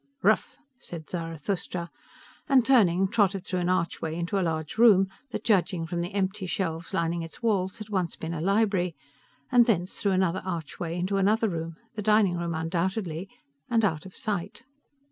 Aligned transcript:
"Ruf," 0.23 0.57
said 0.79 1.07
Zarathustra, 1.07 1.91
and 2.49 2.65
turning, 2.65 3.07
trotted 3.07 3.45
through 3.45 3.59
an 3.59 3.69
archway 3.69 4.15
into 4.15 4.39
a 4.39 4.41
large 4.41 4.79
room 4.79 5.07
that, 5.29 5.43
judging 5.43 5.85
from 5.85 6.01
the 6.01 6.11
empty 6.15 6.47
shelves 6.47 6.91
lining 6.91 7.21
its 7.21 7.43
walls, 7.43 7.77
had 7.77 7.89
once 7.89 8.15
been 8.15 8.33
a 8.33 8.41
library, 8.41 8.95
and 9.51 9.67
thence 9.67 9.99
through 10.01 10.13
another 10.13 10.41
archway 10.43 10.97
into 10.97 11.17
another 11.17 11.49
room 11.49 11.75
the 11.93 12.01
dining 12.01 12.35
room, 12.35 12.55
undoubtedly 12.55 13.29
and 13.69 13.85
out 13.85 14.07
of 14.07 14.15
sight. 14.15 14.63